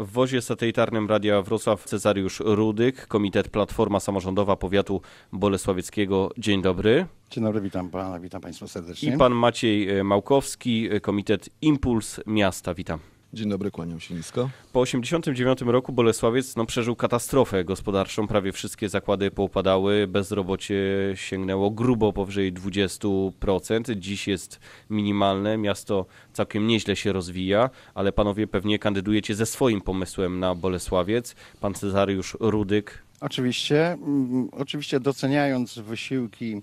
W 0.00 0.12
wozie 0.12 0.42
satelitarnym 0.42 1.08
Radia 1.08 1.42
Wrocław 1.42 1.84
Cezariusz 1.84 2.40
Rudyk, 2.40 3.06
Komitet 3.06 3.48
Platforma 3.48 4.00
Samorządowa 4.00 4.56
Powiatu 4.56 5.00
Bolesławieckiego. 5.32 6.30
Dzień 6.38 6.62
dobry. 6.62 7.06
Dzień 7.30 7.44
dobry, 7.44 7.60
witam 7.60 7.90
pana, 7.90 8.18
witam 8.18 8.40
państwa 8.40 8.66
serdecznie. 8.66 9.14
I 9.14 9.18
pan 9.18 9.34
Maciej 9.34 10.04
Małkowski, 10.04 10.88
Komitet 11.02 11.50
Impuls 11.62 12.20
Miasta. 12.26 12.74
Witam. 12.74 12.98
Dzień 13.32 13.48
dobry, 13.50 13.70
kłaniam 13.70 14.00
się 14.00 14.14
nisko. 14.14 14.50
Po 14.72 14.84
1989 14.84 15.72
roku 15.72 15.92
Bolesławiec 15.92 16.56
no, 16.56 16.66
przeżył 16.66 16.96
katastrofę 16.96 17.64
gospodarczą. 17.64 18.26
Prawie 18.26 18.52
wszystkie 18.52 18.88
zakłady 18.88 19.30
poupadały. 19.30 20.06
Bezrobocie 20.06 20.76
sięgnęło 21.14 21.70
grubo 21.70 22.12
powyżej 22.12 22.52
20%. 22.52 23.96
Dziś 23.96 24.28
jest 24.28 24.60
minimalne. 24.90 25.58
Miasto 25.58 26.06
całkiem 26.32 26.66
nieźle 26.66 26.96
się 26.96 27.12
rozwija, 27.12 27.70
ale 27.94 28.12
panowie 28.12 28.46
pewnie 28.46 28.78
kandydujecie 28.78 29.34
ze 29.34 29.46
swoim 29.46 29.80
pomysłem 29.80 30.40
na 30.40 30.54
Bolesławiec. 30.54 31.34
Pan 31.60 31.74
Cezariusz 31.74 32.36
Rudyk. 32.40 33.02
Oczywiście, 33.20 33.92
mm, 33.92 34.48
oczywiście 34.52 35.00
doceniając 35.00 35.78
wysiłki 35.78 36.62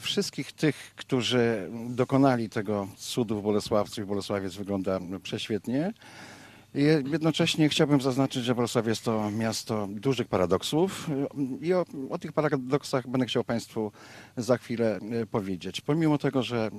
wszystkich 0.00 0.52
tych, 0.52 0.92
którzy 0.96 1.70
dokonali 1.88 2.48
tego 2.48 2.88
cudu 2.96 3.40
w 3.40 3.42
Bolesławcu 3.42 4.02
i 4.02 4.04
Bolesławiec 4.04 4.54
wygląda 4.54 5.00
prześwietnie. 5.22 5.92
Jednocześnie 7.12 7.68
chciałbym 7.68 8.00
zaznaczyć, 8.00 8.44
że 8.44 8.54
Bolesław 8.54 8.86
jest 8.86 9.04
to 9.04 9.30
miasto 9.30 9.88
dużych 9.90 10.28
paradoksów 10.28 11.10
i 11.60 11.72
o, 11.72 11.84
o, 12.10 12.18
tych 12.18 12.32
paradoksach 12.32 13.08
będę 13.08 13.26
chciał 13.26 13.44
Państwu 13.44 13.92
za 14.36 14.58
chwilę 14.58 14.98
e, 15.22 15.26
powiedzieć. 15.26 15.80
Pomimo 15.80 16.18
tego, 16.18 16.42
że 16.42 16.70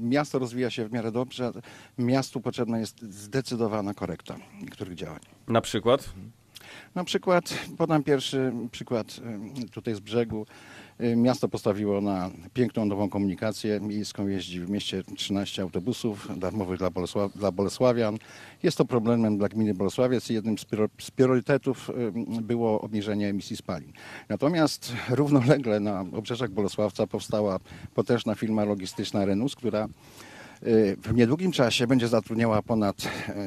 miasto 0.00 0.38
rozwija 0.38 0.70
się 0.70 0.88
w 0.88 0.92
miarę 0.92 1.12
dobrze, 1.12 1.52
miastu 1.98 2.40
potrzebna 2.40 2.78
jest 2.78 3.02
zdecydowana 3.02 3.94
korekta 3.94 4.36
niektórych 4.62 4.94
działań. 4.94 5.20
Na 5.48 5.60
przykład? 5.60 6.12
Na 6.94 7.04
przykład, 7.04 7.58
podam 7.78 8.02
pierwszy 8.02 8.52
przykład 8.70 9.20
e, 9.64 9.68
tutaj 9.68 9.94
z 9.94 10.00
brzegu. 10.00 10.46
Y, 11.00 11.16
miasto 11.16 11.48
postawiło 11.48 12.00
na 12.00 12.30
piękną 12.52 12.84
nową 12.84 13.08
komunikację 13.10 13.80
miejską. 13.80 14.26
Jeździ 14.26 14.60
w 14.60 14.70
mieście 14.70 15.02
13 15.16 15.62
autobusów 15.62 16.38
darmowych 16.38 16.78
dla, 16.78 16.90
Bolesław 16.90 17.32
dla 17.32 17.52
Bolesławian. 17.52 18.18
Jest 18.62 18.78
to 18.78 18.84
problemem 18.84 19.38
dla 19.38 19.48
gminy 19.48 19.74
Bolesławiec 19.74 20.30
i 20.30 20.34
jednym 20.34 20.58
z, 20.58 20.64
priorytetów 21.16 21.90
y, 21.90 22.42
było 22.42 22.80
obniżenie 22.80 23.28
emisji 23.28 23.56
spalin. 23.56 23.92
Natomiast 24.28 24.92
równolegle 25.10 25.80
na 25.80 26.00
obrzeżach 26.00 26.50
Bolesławca 26.50 27.06
powstała 27.06 27.60
potężna 27.94 28.34
firma 28.34 28.64
logistyczna 28.64 29.24
Renus, 29.24 29.54
która 29.54 29.88
y, 30.62 30.96
w 31.02 31.14
niedługim 31.14 31.52
czasie 31.52 31.86
będzie 31.86 32.08
zatrudniała 32.08 32.62
ponad 32.62 32.96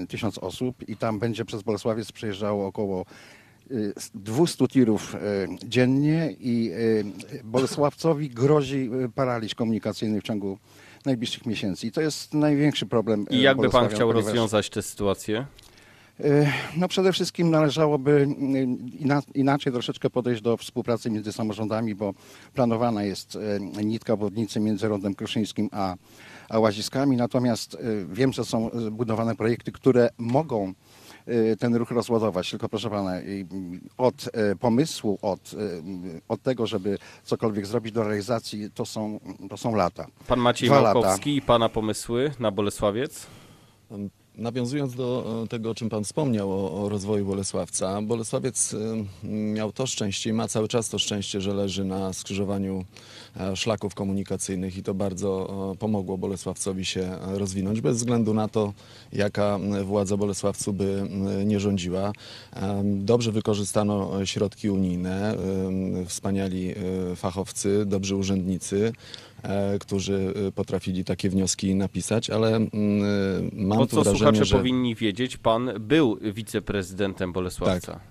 tysiąc 0.10 0.38
osób 0.38 0.90
i 0.90 0.98
tam 0.98 1.20
będzie 1.20 1.46
przez 1.46 1.64
Bolesławiec 1.64 2.12
przejeżdżało 2.12 2.68
około 2.68 3.06
200 4.16 4.68
tirów 4.68 5.16
e, 5.16 5.20
dziennie 5.64 6.36
i 6.40 6.72
e, 6.72 7.44
Bolesławcowi 7.44 8.30
grozi 8.30 8.90
paraliż 9.16 9.56
komunikacyjny 9.56 10.22
w 10.22 10.24
ciągu 10.24 10.58
najbliższych 11.06 11.46
miesięcy. 11.46 11.88
I 11.88 11.92
to 11.92 12.02
jest 12.02 12.34
największy 12.34 12.86
problem. 12.86 13.26
I 13.30 13.42
jak 13.42 13.58
by 13.58 13.70
pan 13.70 13.88
chciał 13.90 14.08
ponieważ... 14.08 14.26
rozwiązać 14.26 14.70
tę 14.70 14.82
sytuację? 14.82 15.46
No 16.78 16.88
przede 16.88 17.14
wszystkim 17.14 17.52
należałoby 17.52 18.28
inaczej 19.36 19.74
troszeczkę 19.74 20.10
podejść 20.10 20.42
do 20.42 20.58
współpracy 20.58 21.10
między 21.10 21.34
samorządami, 21.34 21.96
bo 21.96 22.14
planowana 22.54 23.04
jest 23.04 23.38
nitka 23.84 24.14
obwodnicy 24.14 24.60
między 24.60 24.88
Rondem 24.88 25.16
Kruszyńskim 25.16 25.70
a, 25.72 25.96
a 26.50 26.60
Łaziskami. 26.60 27.18
Natomiast 27.18 27.78
wiem, 28.10 28.34
że 28.34 28.46
są 28.46 28.70
budowane 28.92 29.36
projekty, 29.36 29.72
które 29.72 30.10
mogą 30.18 30.74
Y, 30.74 31.07
ten 31.60 31.76
ruch 31.76 31.92
rozładować. 31.92 32.50
Tylko 32.50 32.70
proszę 32.70 32.90
pana, 32.90 33.14
od 33.98 34.30
y, 34.52 34.56
pomysłu, 34.56 35.20
od, 35.22 35.54
y, 35.54 35.58
od 36.28 36.42
tego, 36.42 36.68
żeby 36.68 36.98
cokolwiek 37.24 37.66
zrobić 37.66 37.94
do 37.94 38.04
realizacji, 38.04 38.72
to 38.72 38.86
są, 38.86 39.20
to 39.50 39.58
są 39.58 39.76
lata. 39.76 40.08
Pan 40.28 40.40
Maciej 40.40 40.70
Dwa 40.70 40.82
Małkowski 40.82 41.36
i 41.36 41.42
pana 41.42 41.70
pomysły 41.70 42.32
na 42.40 42.52
Bolesławiec? 42.52 43.28
Nawiązując 44.38 44.96
do 44.96 45.42
e, 45.44 45.48
tego, 45.48 45.70
o 45.70 45.76
czym 45.76 45.90
Pan 45.90 46.04
wspomniał, 46.04 46.52
o, 46.52 46.84
o, 46.84 46.90
rozwoju 46.90 47.26
Bolesławca, 47.26 48.02
Bolesławiec 48.02 48.74
e, 48.74 49.28
miał 49.30 49.72
to 49.72 49.88
szczęście 49.88 50.30
i 50.30 50.34
ma 50.34 50.48
cały 50.48 50.68
czas 50.68 50.90
to 50.90 51.00
szczęście, 51.00 51.42
że 51.42 51.54
leży 51.54 51.86
na 51.86 52.14
skrzyżowaniu 52.14 52.86
e, 53.40 53.56
szlaków 53.56 53.96
komunikacyjnych 53.96 54.78
i 54.78 54.84
to 54.84 54.94
bardzo 54.94 55.48
pomogło 55.80 56.18
Bolesławcowi 56.18 56.86
się 56.86 57.18
rozwinąć, 57.22 57.82
bez 57.82 57.98
względu 57.98 58.34
na 58.34 58.48
to, 58.48 58.74
jaka 59.14 59.60
władza 59.84 60.18
Bolesławcu 60.18 60.74
by 60.74 61.08
nie 61.46 61.60
rządziła. 61.60 62.14
Dobrze 62.84 63.32
wykorzystano 63.32 64.26
środki 64.26 64.70
unijne, 64.70 65.36
wspaniali 66.06 66.74
fachowcy, 67.16 67.86
dobrzy 67.86 68.16
urzędnicy. 68.16 68.94
E, 69.44 69.80
którzy 69.80 70.34
e, 70.48 70.52
potrafili 70.52 71.04
takie 71.04 71.30
wnioski 71.30 71.76
napisać, 71.76 72.30
ale 72.30 72.56
mm, 72.56 72.72
e, 72.74 73.66
mam 73.66 73.78
Bo 73.78 73.86
tu 73.86 73.96
co 73.96 74.04
wrażenie, 74.04 74.18
słuchacze 74.18 74.46
że... 74.46 74.58
powinni 74.58 74.96
wiedzieć, 74.96 75.38
pan 75.38 75.72
był 75.80 76.20
wiceprezydentem 76.34 77.34
Bolesławca. 77.34 77.92
Tak. 77.94 78.02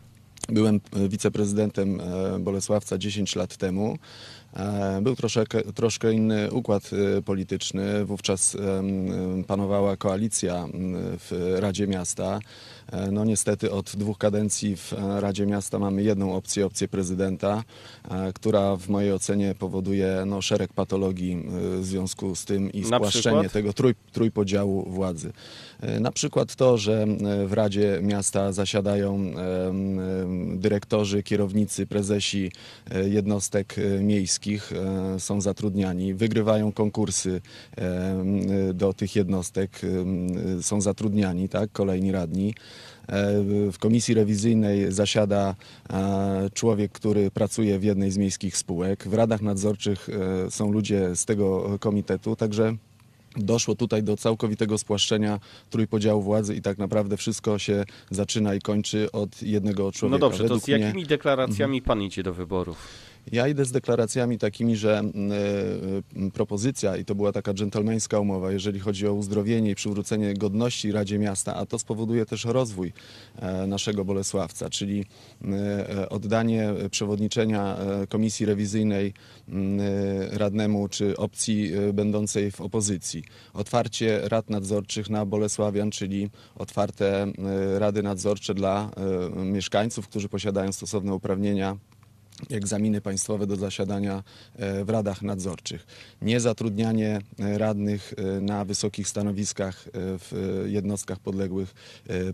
Byłem 0.48 0.80
wiceprezydentem 1.08 2.00
Bolesławca 2.40 2.98
10 2.98 3.36
lat 3.36 3.56
temu. 3.56 3.98
Był 5.02 5.16
troszeczkę, 5.16 5.62
troszkę 5.62 6.12
inny 6.12 6.52
układ 6.52 6.90
polityczny. 7.24 8.04
Wówczas 8.04 8.56
panowała 9.46 9.96
koalicja 9.96 10.68
w 11.18 11.56
Radzie 11.60 11.86
Miasta. 11.86 12.40
E, 12.92 13.10
no 13.10 13.24
niestety 13.24 13.72
od 13.72 13.96
dwóch 13.96 14.18
kadencji 14.18 14.76
w 14.76 14.92
e, 14.92 15.20
Radzie 15.20 15.46
Miasta 15.46 15.78
mamy 15.78 16.02
jedną 16.02 16.34
opcję, 16.34 16.66
opcję 16.66 16.88
prezydenta, 16.88 17.64
e, 18.10 18.32
która 18.32 18.76
w 18.76 18.88
mojej 18.88 19.12
ocenie 19.12 19.54
powoduje 19.54 20.22
no, 20.26 20.42
szereg 20.42 20.72
patologii 20.72 21.42
w 21.80 21.84
związku 21.84 22.34
z 22.34 22.44
tym 22.44 22.72
i 22.72 22.84
spłaszczenie 22.84 23.48
tego 23.48 23.72
trój, 23.72 23.94
trójpodziału 24.12 24.90
władzy. 24.90 25.32
Na 26.00 26.12
przykład 26.12 26.54
to, 26.54 26.78
że 26.78 27.06
w 27.46 27.52
Radzie 27.52 27.98
Miasta 28.02 28.52
zasiadają 28.52 29.32
dyrektorzy, 30.54 31.22
kierownicy, 31.22 31.86
prezesi 31.86 32.52
jednostek 33.06 33.76
miejskich, 34.00 34.45
są 35.18 35.40
zatrudniani, 35.40 36.14
wygrywają 36.14 36.72
konkursy 36.72 37.40
do 38.74 38.92
tych 38.92 39.16
jednostek, 39.16 39.80
są 40.60 40.80
zatrudniani, 40.80 41.48
tak, 41.48 41.72
kolejni 41.72 42.12
radni. 42.12 42.54
E, 43.08 43.42
w 43.72 43.78
komisji 43.78 44.14
rewizyjnej 44.14 44.92
zasiada 44.92 45.54
e, 45.90 46.50
człowiek, 46.54 46.92
który 46.92 47.30
pracuje 47.30 47.78
w 47.78 47.84
jednej 47.84 48.10
z 48.10 48.18
miejskich 48.18 48.56
spółek. 48.56 49.08
W 49.08 49.14
radach 49.14 49.42
nadzorczych 49.42 50.08
e, 50.08 50.50
są 50.50 50.72
ludzie 50.72 51.16
z 51.16 51.24
tego 51.24 51.78
komitetu, 51.80 52.36
także 52.36 52.76
doszło 53.36 53.74
tutaj 53.74 54.02
do 54.02 54.16
całkowitego 54.16 54.78
spłaszczenia 54.78 55.40
trójpodziału 55.70 56.22
władzy 56.22 56.54
i 56.54 56.62
tak 56.62 56.78
naprawdę 56.78 57.16
wszystko 57.16 57.58
się 57.58 57.84
zaczyna 58.10 58.54
i 58.54 58.60
kończy 58.60 59.12
od 59.12 59.42
jednego 59.42 59.92
człowieka. 59.92 60.18
No 60.18 60.18
dobrze, 60.18 60.42
Według 60.42 60.60
to 60.60 60.66
z 60.66 60.68
jakimi 60.68 60.92
mnie... 60.92 61.06
deklaracjami 61.06 61.82
pan 61.82 62.02
idzie 62.02 62.22
do 62.22 62.34
wyborów? 62.34 62.88
Ja 63.32 63.48
idę 63.48 63.64
z 63.64 63.72
deklaracjami 63.72 64.38
takimi, 64.38 64.76
że 64.76 65.02
y, 66.26 66.30
propozycja, 66.30 66.96
i 66.96 67.04
to 67.04 67.14
była 67.14 67.32
taka 67.32 67.54
dżentelmeńska 67.54 68.20
umowa, 68.20 68.52
jeżeli 68.52 68.80
chodzi 68.80 69.06
o 69.06 69.12
uzdrowienie 69.12 69.70
i 69.70 69.74
przywrócenie 69.74 70.34
godności 70.34 70.92
Radzie 70.92 71.18
Miasta, 71.18 71.54
a 71.54 71.66
to 71.66 71.78
spowoduje 71.78 72.26
też 72.26 72.44
rozwój 72.44 72.92
y, 73.64 73.66
naszego 73.66 74.04
Bolesławca, 74.04 74.70
czyli 74.70 75.04
y, 76.00 76.08
oddanie 76.08 76.74
przewodniczenia 76.90 77.76
komisji 78.08 78.46
rewizyjnej 78.46 79.14
radnemu 80.30 80.88
czy 80.88 81.16
opcji 81.16 81.72
będącej 81.92 82.50
w 82.50 82.60
opozycji. 82.60 83.24
Otwarcie 83.54 84.20
rad 84.24 84.50
nadzorczych 84.50 85.10
na 85.10 85.26
Bolesławian, 85.26 85.90
czyli 85.90 86.30
otwarte 86.56 87.26
rady 87.78 88.02
nadzorcze 88.02 88.54
dla 88.54 88.90
mieszkańców, 89.36 90.08
którzy 90.08 90.28
posiadają 90.28 90.72
stosowne 90.72 91.14
uprawnienia 91.14 91.76
egzaminy 92.50 93.00
państwowe 93.00 93.46
do 93.46 93.56
zasiadania 93.56 94.22
e, 94.56 94.84
w 94.84 94.90
radach 94.90 95.22
nadzorczych. 95.22 95.86
Niezatrudnianie 96.22 97.18
e, 97.38 97.58
radnych 97.58 98.14
e, 98.16 98.40
na 98.40 98.64
wysokich 98.64 99.08
stanowiskach 99.08 99.88
w 99.94 100.62
jednostkach 100.66 101.18
podległych 101.18 101.74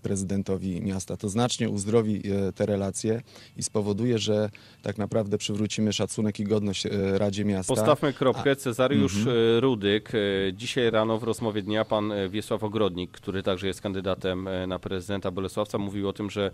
prezydentowi 0.03 0.83
miasta. 0.83 1.17
To 1.17 1.29
znacznie 1.29 1.69
uzdrowi 1.69 2.23
te 2.55 2.67
relacje 2.67 3.23
i 3.57 3.63
spowoduje, 3.63 4.19
że 4.19 4.51
tak 4.83 4.99
naprawdę 4.99 5.39
przywrócimy 5.39 5.93
szacunek 5.93 6.41
i 6.41 6.45
godność 6.45 6.87
Radzie 7.13 7.45
Miasta. 7.45 7.75
Postawmy 7.75 8.13
kropkę. 8.13 8.57
Cezariusz 8.57 9.17
mhm. 9.17 9.37
Rudyk. 9.59 10.13
Dzisiaj 10.53 10.91
rano 10.91 11.19
w 11.19 11.23
rozmowie 11.23 11.63
dnia 11.63 11.85
pan 11.85 12.13
Wiesław 12.31 12.65
Ogrodnik, 12.65 13.11
który 13.11 13.43
także 13.43 13.67
jest 13.67 13.81
kandydatem 13.81 14.49
na 14.67 14.79
prezydenta 14.79 15.31
Bolesławca, 15.31 15.79
mówił 15.79 16.09
o 16.09 16.13
tym, 16.13 16.31
że 16.31 16.51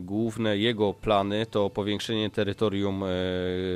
główne 0.00 0.58
jego 0.58 0.94
plany 0.94 1.46
to 1.46 1.70
powiększenie 1.70 2.30
terytorium 2.30 2.65
terytorium 2.66 3.02
e, 3.02 3.06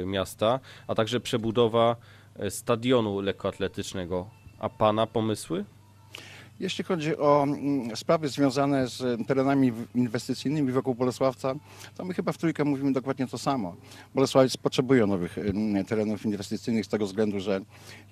miasta, 0.06 0.60
a 0.88 0.94
także 0.94 1.20
przebudowa 1.20 1.96
e, 2.36 2.50
stadionu 2.50 3.20
lekkoatletycznego. 3.20 4.30
A 4.58 4.68
Pana 4.68 5.06
pomysły? 5.06 5.64
Jeśli 6.60 6.84
chodzi 6.84 7.16
o 7.16 7.42
mm, 7.42 7.96
sprawy 7.96 8.28
związane 8.28 8.88
z 8.88 9.26
terenami 9.26 9.72
inwestycyjnymi 9.94 10.72
wokół 10.72 10.94
Bolesławca, 10.94 11.54
to 11.96 12.04
my 12.04 12.14
chyba 12.14 12.32
w 12.32 12.38
trójkę 12.38 12.64
mówimy 12.64 12.92
dokładnie 12.92 13.26
to 13.26 13.38
samo. 13.38 13.76
Bolesławiec 14.14 14.56
potrzebuje 14.56 15.06
nowych 15.06 15.38
mm, 15.38 15.84
terenów 15.84 16.24
inwestycyjnych 16.24 16.86
z 16.86 16.88
tego 16.88 17.06
względu, 17.06 17.40
że 17.40 17.60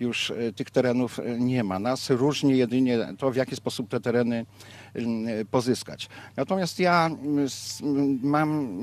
już 0.01 0.31
y, 0.31 0.53
tych 0.57 0.71
terenów 0.71 1.19
y, 1.19 1.37
nie 1.41 1.65
ma. 1.65 1.79
Nas 1.79 2.11
różni 2.11 2.59
jedynie 2.59 2.99
to, 3.19 3.31
w 3.31 3.37
jaki 3.37 3.57
sposób 3.57 3.89
te 3.89 4.01
tereny 4.01 4.47
y, 4.97 5.45
pozyskać. 5.51 6.09
Natomiast 6.37 6.81
ja 6.81 7.07
mm, 7.07 7.47
mm, 7.83 8.21
mam 8.23 8.79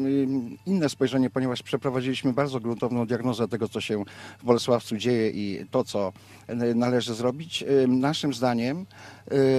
inne 0.65 0.89
spojrzenie, 0.89 1.29
ponieważ 1.29 1.63
przeprowadziliśmy 1.63 2.33
bardzo 2.33 2.59
gruntowną 2.59 3.06
diagnozę 3.06 3.47
tego, 3.47 3.69
co 3.69 3.81
się 3.81 4.03
w 4.39 4.45
Bolesławcu 4.45 4.97
dzieje 4.97 5.29
i 5.29 5.65
to, 5.71 5.83
co 5.83 6.13
y, 6.50 6.75
należy 6.75 7.13
zrobić. 7.13 7.63
Naszym 7.88 8.33
zdaniem 8.33 8.85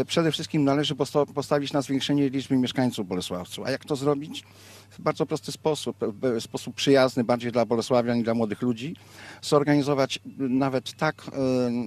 przede 0.04 0.32
wszystkim 0.32 0.64
należy 0.64 0.94
posta- 0.94 1.26
postawić 1.26 1.72
na 1.72 1.82
zwiększenie 1.82 2.28
liczby 2.30 2.56
mieszkańców 2.56 3.08
Bolesławcu. 3.08 3.64
A 3.64 3.70
jak 3.70 3.84
to 3.84 3.96
zrobić? 3.96 4.44
W 4.90 5.00
bardzo 5.00 5.26
prosty 5.26 5.52
sposób, 5.52 5.96
w 6.22 6.42
sposób 6.42 6.74
przyjazny 6.74 7.24
bardziej 7.24 7.52
dla 7.52 7.66
Bolesławian 7.66 8.18
i 8.18 8.22
dla 8.22 8.34
młodych 8.34 8.62
ludzi, 8.62 8.96
zorganizować 9.42 10.18
nawet 10.38 10.92
tak 10.92 11.22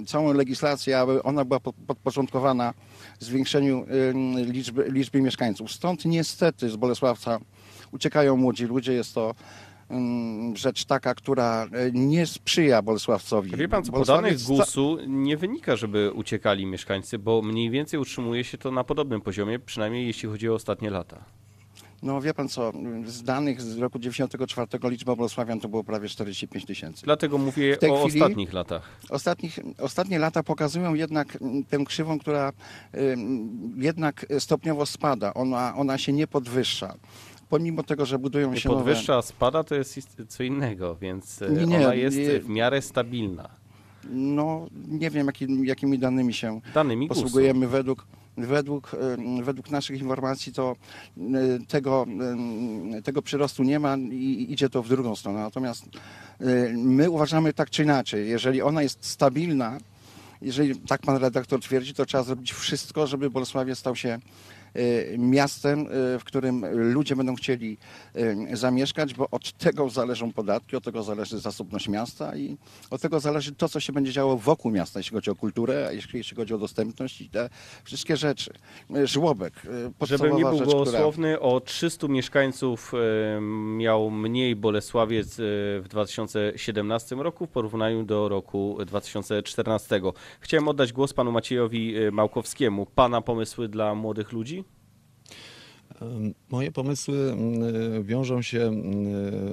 y, 0.02 0.06
całą 0.06 0.32
legislację, 0.32 0.98
aby 0.98 1.22
ona 1.22 1.44
była 1.44 1.60
pod- 1.60 1.76
podporządkowana 1.86 2.74
zwiększeniu 3.18 3.84
y, 4.40 4.44
liczby, 4.44 4.84
liczby 4.90 5.22
mieszkańców. 5.22 5.72
Stąd 5.72 6.04
niestety 6.04 6.70
z 6.70 6.76
Bolesławca 6.76 7.38
uciekają 7.92 8.36
młodzi 8.36 8.64
ludzie. 8.64 8.92
Jest 8.92 9.14
to 9.14 9.34
rzecz 10.54 10.84
taka, 10.84 11.14
która 11.14 11.64
y, 11.66 11.92
nie 11.94 12.26
sprzyja 12.26 12.82
Bolesławcowi. 12.82 13.56
Wie 13.56 13.68
pan, 13.68 13.84
co 13.84 13.92
po 13.92 14.04
danych 14.04 14.42
GUS-u 14.42 14.98
nie 15.06 15.36
wynika, 15.36 15.76
żeby 15.76 16.12
uciekali 16.12 16.66
mieszkańcy, 16.66 17.18
bo 17.18 17.42
mniej 17.42 17.70
więcej 17.70 18.00
utrzymuje 18.00 18.44
się 18.44 18.58
to 18.58 18.70
na 18.70 18.84
podobnym 18.84 19.20
poziomie, 19.20 19.58
przynajmniej 19.58 20.06
jeśli 20.06 20.28
chodzi 20.28 20.48
o 20.50 20.54
ostatnie 20.54 20.90
lata. 20.90 21.24
No 22.02 22.20
wie 22.20 22.34
pan 22.34 22.48
co, 22.48 22.72
z 23.06 23.22
danych 23.22 23.60
z 23.62 23.78
roku 23.78 23.98
94 23.98 24.68
liczba 24.84 25.16
Bolesławian 25.16 25.60
to 25.60 25.68
było 25.68 25.84
prawie 25.84 26.08
45 26.08 26.64
tysięcy. 26.64 27.02
Dlatego 27.04 27.38
mówię 27.38 27.78
o 27.80 28.06
chwili- 28.06 28.22
ostatnich 28.22 28.52
latach. 28.52 28.88
Ostatnich, 29.10 29.58
ostatnie 29.78 30.18
lata 30.18 30.42
pokazują 30.42 30.94
jednak 30.94 31.38
mm, 31.42 31.64
tę 31.64 31.78
krzywą, 31.84 32.18
która 32.18 32.52
ym, 32.94 33.74
jednak 33.76 34.26
stopniowo 34.38 34.86
spada. 34.86 35.34
Ona, 35.34 35.74
ona 35.76 35.98
się 35.98 36.12
nie 36.12 36.26
podwyższa. 36.26 36.94
Pomimo 37.50 37.82
tego, 37.82 38.06
że 38.06 38.18
budują 38.18 38.56
się 38.56 38.68
nowe... 38.68 38.78
podwyższa, 38.84 39.16
a 39.16 39.22
spada 39.22 39.64
to 39.64 39.74
jest 39.74 39.98
co 40.28 40.42
innego, 40.42 40.96
więc 40.96 41.42
e, 41.42 41.50
Nie, 41.50 41.66
nie, 41.66 41.78
ona 41.86 41.94
jest 41.94 42.18
nie. 42.18 42.40
w 42.40 42.48
miarę 42.48 42.82
stabilna. 42.82 43.48
No 44.10 44.66
nie 44.88 45.10
wiem, 45.10 45.26
jaki, 45.26 45.46
jakimi 45.66 45.98
danymi 45.98 46.34
się 46.34 46.60
Danymi 46.74 47.08
GUS-u. 47.08 47.22
posługujemy 47.22 47.68
według, 47.68 48.06
według, 48.36 48.94
ym, 49.18 49.44
według 49.44 49.70
naszych 49.70 50.00
informacji, 50.00 50.52
to 50.52 50.76
y, 51.18 51.22
tego, 51.68 52.06
tego 53.04 53.22
przyrostu 53.22 53.62
nie 53.62 53.78
ma 53.78 53.96
i 53.96 54.46
idzie 54.50 54.68
to 54.70 54.82
w 54.82 54.88
drugą 54.88 55.16
stronę. 55.16 55.40
Natomiast 55.40 55.84
my 56.76 57.10
uważamy 57.10 57.52
tak 57.52 57.70
czy 57.70 57.82
inaczej, 57.82 58.28
jeżeli 58.28 58.62
ona 58.62 58.82
jest 58.82 59.04
stabilna, 59.04 59.78
jeżeli 60.42 60.76
tak 60.80 61.00
pan 61.00 61.16
redaktor 61.16 61.60
twierdzi, 61.60 61.94
to 61.94 62.06
trzeba 62.06 62.24
zrobić 62.24 62.52
wszystko, 62.52 63.06
żeby 63.06 63.30
Bolesławie 63.30 63.74
stał 63.74 63.96
się 63.96 64.18
miastem, 65.18 65.80
y, 65.80 66.18
w 66.18 66.24
którym 66.24 66.66
ludzie 66.92 67.16
będą 67.16 67.34
chcieli 67.34 67.78
y, 68.16 68.56
zamieszkać, 68.56 69.14
bo 69.14 69.30
od 69.30 69.52
tego 69.52 69.90
zależą 69.90 70.32
podatki, 70.32 70.76
od 70.76 70.84
tego 70.84 71.02
zależy 71.02 71.38
zasobność 71.38 71.88
miasta 71.88 72.36
i 72.36 72.56
od 72.90 73.00
tego 73.00 73.20
zależy 73.20 73.52
to, 73.52 73.68
co 73.68 73.80
się 73.80 73.92
będzie 73.92 74.12
działo 74.12 74.36
wokół 74.36 74.70
miasta, 74.70 75.00
jeśli 75.00 75.14
chodzi 75.14 75.30
o 75.30 75.34
kulturę, 75.34 75.86
a 75.88 75.92
jeśli, 75.92 76.36
chodzi 76.36 76.54
o 76.54 76.58
dostępność 76.58 77.20
i 77.20 77.28
te 77.28 77.50
wszystkie 77.84 78.16
rzeczy. 78.16 78.52
Y, 78.96 79.06
Żłobek, 79.06 79.54
y, 80.02 80.06
Żebym 80.06 80.36
nie 80.36 80.44
był 80.44 80.58
rzecz, 80.58 80.68
która... 80.68 81.40
o 81.40 81.60
300 81.60 82.08
mieszkańców 82.08 82.92
miał 83.76 84.10
mniej 84.10 84.56
Bolesławiec 84.56 85.36
w 85.80 85.84
2017 85.88 87.16
roku 87.16 87.46
w 87.46 87.48
porównaniu 87.48 88.04
do 88.04 88.28
roku 88.28 88.78
2014. 88.86 90.00
Chciałem 90.40 90.68
oddać 90.68 90.92
głos 90.92 91.12
panu 91.12 91.32
Maciejowi 91.32 91.94
Małkowskiemu. 92.12 92.86
Pana 92.86 93.20
pomysły 93.20 93.68
dla 93.68 93.94
młodych 93.94 94.32
ludzi? 94.32 94.59
Moje 96.50 96.72
pomysły 96.72 97.32
mm, 97.32 98.04
wiążą 98.04 98.42
się 98.42 98.62
mm, 98.62 99.06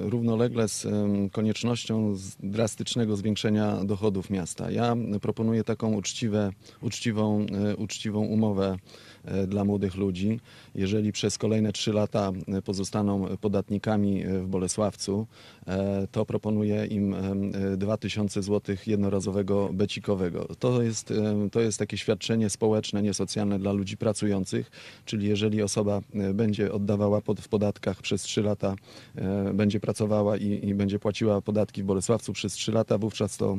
równolegle 0.08 0.68
z 0.68 0.86
koniecznością 1.32 2.16
drastycznego 2.40 3.16
zwiększenia 3.16 3.84
dochodów 3.84 4.30
miasta. 4.30 4.70
Ja 4.70 4.96
proponuję 5.20 5.64
taką 5.64 5.94
uczciwe, 5.94 6.52
uczciwą, 6.82 7.46
e, 7.70 7.76
uczciwą 7.76 8.20
umowę 8.20 8.76
e, 9.24 9.46
dla 9.46 9.64
młodych 9.64 9.94
ludzi. 9.94 10.40
Jeżeli 10.74 11.12
przez 11.12 11.38
kolejne 11.38 11.72
trzy 11.72 11.92
lata 11.92 12.32
e, 12.48 12.62
pozostaną 12.62 13.26
podatnikami 13.40 14.22
e, 14.22 14.40
w 14.40 14.46
Bolesławcu, 14.46 15.26
e, 15.66 16.06
to 16.12 16.26
proponuję 16.26 16.86
im 16.86 17.14
em, 17.14 17.52
e, 17.72 17.76
2000 17.76 18.42
zł 18.42 18.76
jednorazowego 18.86 19.70
becikowego. 19.72 20.48
To 20.58 20.82
jest, 20.82 21.12
to 21.52 21.60
jest 21.60 21.78
takie 21.78 21.98
świadczenie 21.98 22.50
społeczne, 22.50 23.02
niesocjalne 23.02 23.58
dla 23.58 23.72
ludzi 23.72 23.96
pracujących, 23.96 24.70
czyli 25.04 25.28
jeżeli 25.28 25.62
osoba 25.62 26.00
e, 26.14 26.34
będzie 26.38 26.72
oddawała 26.72 27.20
pod, 27.20 27.40
w 27.40 27.48
podatkach 27.48 28.02
przez 28.02 28.22
3 28.22 28.42
lata, 28.42 28.74
e, 29.16 29.54
będzie 29.54 29.80
pracowała 29.80 30.36
i, 30.36 30.68
i 30.68 30.74
będzie 30.74 30.98
płaciła 30.98 31.40
podatki 31.40 31.82
w 31.82 31.86
Bolesławcu 31.86 32.32
przez 32.32 32.52
3 32.52 32.72
lata, 32.72 32.98
wówczas 32.98 33.36
to 33.36 33.58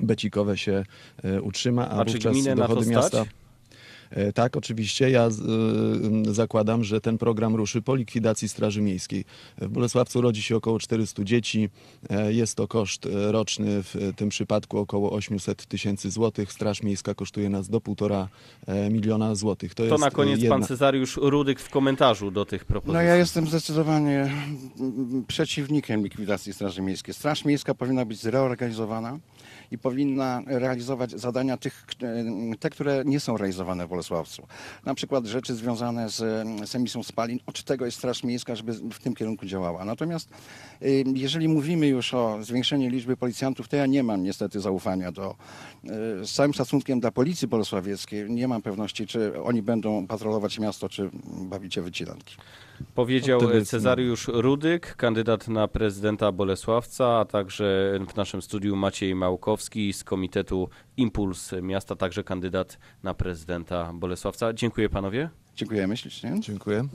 becikowe 0.00 0.56
się 0.58 0.84
e, 1.24 1.42
utrzyma, 1.42 1.88
a, 1.88 2.00
A 2.00 2.04
czy 2.04 2.12
wówczas 2.12 2.44
dochody 2.56 2.82
stać? 2.82 2.96
miasta... 2.96 3.20
E, 3.20 3.47
Tak, 4.34 4.56
oczywiście. 4.56 5.10
Ja 5.10 5.28
y, 6.28 6.34
zakładam, 6.34 6.84
że 6.84 7.00
ten 7.00 7.18
program 7.18 7.56
ruszy 7.56 7.82
po 7.82 7.94
likwidacji 7.94 8.48
Straży 8.48 8.80
Miejskiej. 8.82 9.24
W 9.58 9.68
Bolesławcu 9.68 10.20
rodzi 10.20 10.42
się 10.42 10.56
około 10.56 10.78
400 10.78 11.24
dzieci. 11.24 11.68
E, 12.10 12.32
Jest 12.32 12.54
to 12.54 12.68
koszt 12.68 13.06
e, 13.06 13.32
roczny 13.32 13.82
w 13.82 13.96
e, 13.96 14.12
tym 14.12 14.28
przypadku 14.28 14.78
około 14.78 15.12
800 15.12 15.66
tysięcy 15.66 16.10
złotych. 16.10 16.52
Straż 16.52 16.82
Miejska 16.82 17.14
kosztuje 17.14 17.48
nas 17.50 17.68
do 17.68 17.78
1,5 17.78 18.26
e, 18.66 18.90
miliona 18.90 19.34
złotych. 19.34 19.74
To, 19.74 19.82
To 19.82 19.88
jest 19.88 20.00
na 20.00 20.10
koniec 20.10 20.40
jedna... 20.40 20.56
pan 20.56 20.66
Cezariusz 20.66 21.16
Rudyk 21.22 21.60
w 21.60 21.70
komentarzu 21.70 22.30
do 22.30 22.44
tych 22.44 22.64
propozycji. 22.64 22.94
No 22.94 23.02
ja 23.02 23.16
jestem 23.16 23.46
zdecydowanie 23.46 24.32
przeciwnikiem 25.26 26.02
likwidacji 26.02 26.52
Straży 26.52 26.82
Miejskiej. 26.82 27.14
Straż 27.14 27.44
Miejska 27.44 27.74
powinna 27.74 28.04
być 28.04 28.20
zreorganizowana 28.20 29.18
i 29.70 29.78
powinna 29.78 30.42
realizować 30.46 31.10
zadania 31.10 31.56
tych, 31.56 31.86
k- 31.86 31.94
te, 32.60 32.70
które 32.70 33.02
nie 33.06 33.20
są 33.20 33.36
realizowane 33.36 33.86
w 33.86 33.88
Bolesławcu. 33.88 34.46
Na 34.86 34.94
przykład 34.94 35.26
rzeczy 35.26 35.54
związane 35.54 36.08
z, 36.10 36.16
z 36.68 36.74
emisją 36.74 37.02
spalin. 37.02 37.38
Od 37.46 37.62
tego 37.64 37.84
jest 37.84 37.98
Straż 37.98 38.24
Miejska, 38.24 38.56
żeby 38.56 38.72
w 38.72 38.98
tym 38.98 39.14
kierunku 39.14 39.46
działała. 39.46 39.84
Natomiast 39.84 40.28
y, 40.82 41.04
jeżeli 41.14 41.48
mówimy 41.48 41.86
już 41.86 42.14
o 42.14 42.38
zwiększeniu 42.44 42.90
liczby 42.90 43.16
policjantów, 43.16 43.68
to 43.68 43.76
ja 43.76 43.86
nie 43.86 44.02
mam 44.02 44.22
niestety 44.22 44.60
zaufania 44.60 45.12
do, 45.12 45.30
y, 46.20 46.26
z 46.26 46.32
całym 46.32 46.54
szacunkiem 46.54 47.00
dla 47.00 47.10
Policji 47.10 47.48
Bolesławieckiej, 47.48 48.30
nie 48.30 48.48
mam 48.48 48.62
pewności, 48.62 49.06
czy 49.06 49.42
oni 49.42 49.62
będą 49.62 50.06
patrolować 50.06 50.58
miasto, 50.58 50.88
czy 50.88 51.10
bawić 51.24 51.74
się 51.74 51.82
wycinanki. 51.82 52.36
Powiedział 52.94 53.40
Optymizm. 53.40 53.64
Cezariusz 53.64 54.28
Rudyk, 54.28 54.96
kandydat 54.96 55.48
na 55.48 55.68
prezydenta 55.68 56.32
Bolesławca, 56.32 57.18
a 57.18 57.24
także 57.24 57.98
w 58.08 58.16
naszym 58.16 58.42
studiu 58.42 58.76
Maciej 58.76 59.14
Małkowski 59.14 59.92
z 59.92 60.04
Komitetu 60.04 60.68
Impuls 60.96 61.52
Miasta, 61.62 61.96
także 61.96 62.24
kandydat 62.24 62.78
na 63.02 63.14
prezydenta 63.14 63.92
Bolesławca. 63.94 64.52
Dziękuję 64.52 64.88
panowie. 64.88 65.30
Dziękujemy 65.56 65.96
ślicznie. 65.96 66.40
Dziękuję. 66.40 66.88